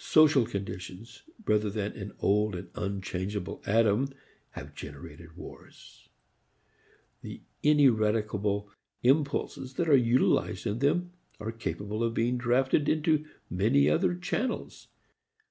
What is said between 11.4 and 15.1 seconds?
capable of being drafted into many other channels.